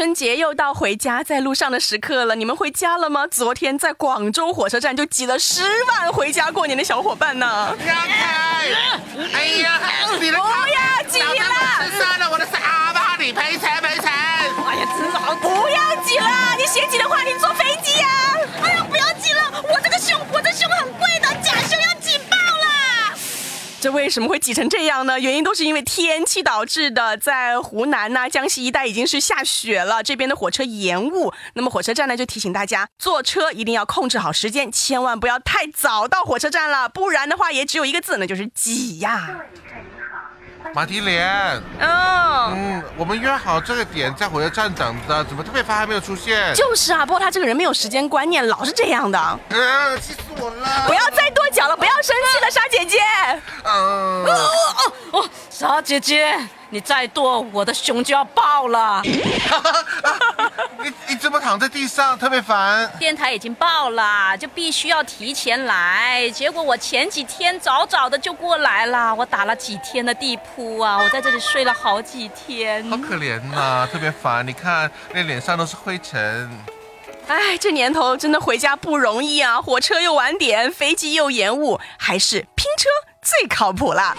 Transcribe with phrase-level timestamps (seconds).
[0.00, 3.26] 春节又到回家在路上的时刻了，你们回家了吗？
[3.26, 7.76] 昨天在广州火车站就挤了十万回家过年的小伙伴呢。
[7.84, 8.66] 让开！
[9.34, 9.78] 哎呀，
[10.18, 10.30] 不要
[11.06, 11.28] 挤了，
[11.98, 14.19] 算了，我的沙发，你赔钱赔钱！
[23.80, 25.18] 这为什么会挤成这样呢？
[25.18, 27.16] 原因都是因为天气导致的。
[27.16, 31.32] 在湖南呐、江西一带已经是下雪了，这边的火车延误。
[31.54, 39.38] 那么火车站呢就提醒大家，坐车一定要控制好时间，千万不要太早到火车站了，不然的话也只有一个字，那就是挤呀。
[40.72, 41.28] 马蹄莲，
[41.80, 46.54] 嗯，嗯，我们约好这个点在火车站等的，怎么特别发还没有出现？
[46.54, 49.38] 就是啊，不过他这个人没有时间观念，老是这样的。
[49.48, 50.84] 嗯，气死我了！
[50.86, 52.98] 不要再跺脚了，不要生气了，莎姐姐。
[53.64, 56.36] 嗯，哦，哦，莎姐姐，
[56.72, 59.02] 你再剁，我的胸就要爆了。
[60.82, 62.90] 你你怎么躺在地上，特别烦。
[62.98, 66.30] 电台已经爆了，就必须要提前来。
[66.30, 72.88] 结果我前几天早早的就过来了，我打了几天的地铺啊，我在这里睡了好几天。
[72.88, 74.46] 好可怜呐、特别烦。
[74.46, 76.48] 你看，那脸上都是灰尘。
[77.26, 79.60] 哎，这年头真的回家不容易啊！
[79.60, 82.88] 火车又晚点，飞机又延误，还是拼车
[83.20, 84.16] 最靠谱啦。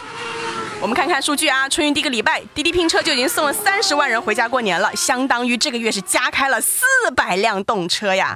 [0.82, 6.84] 我们看看数据啊，春运第一个礼拜，滴滴拼车就已经送了三十万人回家过年了，相当于这个月是加开了四
[7.16, 8.36] 百辆动车呀。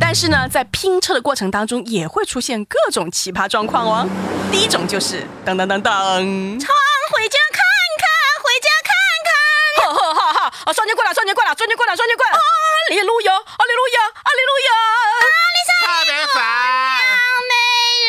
[0.00, 4.04] 但是呢，在拼车的过程当中，也会出现各种奇葩状况哦。
[4.50, 6.74] 第一种就是噔噔噔噔，常
[7.14, 7.62] 回家看
[8.02, 8.10] 看，
[8.42, 8.90] 回家看
[9.22, 9.30] 看。
[9.94, 10.52] 哈哈哈！
[10.66, 12.36] 啊，双节棍了，双节棍了，双节棍了，双节棍了。
[12.36, 12.42] 啊，
[12.90, 14.70] 利路亚，啊利路亚，啊利路亚。
[15.86, 16.42] 特别烦，
[17.46, 17.54] 没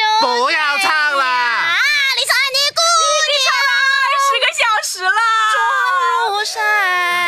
[0.01, 0.03] 有。
[0.21, 1.23] 不要唱了。
[1.23, 1.77] 啊，
[2.17, 2.81] 你说你故
[3.51, 3.53] 二
[4.25, 5.09] 十个小时了。
[6.29, 6.61] 如山。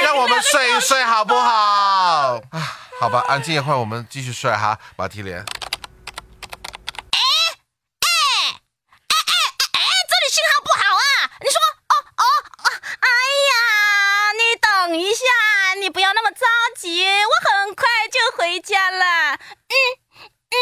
[0.04, 2.40] 让我们睡一睡好不好？
[2.52, 4.80] 啊，好吧，安静一会儿，我们继续睡哈。
[4.96, 5.46] 马蹄莲，哎，
[10.08, 11.30] 这里信号不好啊！
[11.42, 12.24] 你说，哦哦
[12.64, 13.08] 哦，哎
[13.52, 16.46] 呀，你等一下，你不要那么着
[16.78, 19.34] 急，我很快就回家了。
[19.34, 19.76] 嗯
[20.52, 20.56] 嗯，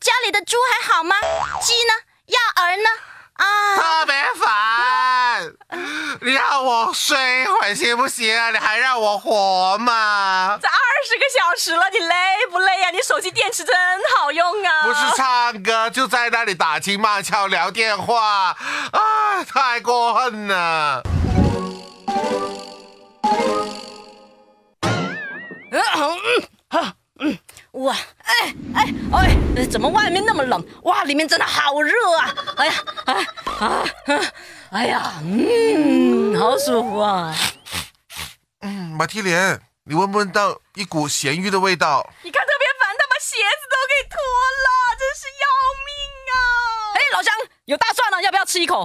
[0.00, 1.14] 家里的猪还好吗？
[1.62, 1.92] 鸡呢？
[2.26, 2.88] 鸭儿呢？
[3.34, 5.54] 啊，特别烦。
[6.20, 8.50] 你让我睡一会儿行不行啊？
[8.50, 10.58] 你还让我活吗？
[10.62, 10.74] 这二
[11.06, 12.14] 十个小时了，你累
[12.50, 13.74] 不累呀、你手机电池真
[14.16, 14.82] 好用啊！
[14.84, 18.56] 不是唱歌，就在那里打情骂俏聊电话，
[18.92, 21.02] 啊，太过分了。
[27.20, 27.38] 嗯
[27.72, 30.64] 哇，哎哎哎，呃怎么外面那么冷？
[30.82, 32.34] 哇，里面真的好热啊！
[32.56, 32.72] 哎呀，
[33.06, 33.14] 啊
[33.60, 33.84] 啊，
[34.74, 37.32] 哎呀，嗯，好舒服啊！
[38.62, 42.10] 嗯，马蹄莲，你闻不闻到一股咸鱼的味道？
[42.24, 44.68] 你看特别烦，他把鞋子都给脱了，
[44.98, 45.46] 真是要
[45.86, 45.94] 命
[46.34, 46.36] 啊！
[46.96, 47.32] 哎，老乡，
[47.66, 48.84] 有大蒜了，要不要吃一口？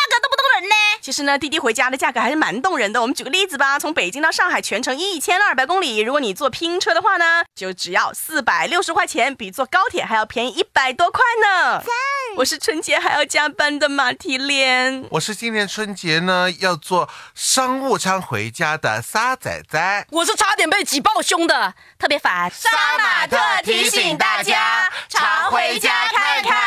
[1.09, 3.01] 其实呢，滴滴回家的价格还是蛮动人的。
[3.01, 11.81] 我们举个例子吧，从北京到上海全程一千二百公里，如果你坐拼车的话呢，就只要四百六十块钱，比坐高铁还要便宜一百多块呢。
[12.37, 15.03] 我是春节还要加班的马蹄莲。
[15.09, 20.05] 我是今年春节呢要坐商务舱回家的沙仔仔。
[20.11, 22.51] 我是差点被挤爆胸的，特别烦。
[22.51, 26.58] 杀马特提醒大家，常回家看看。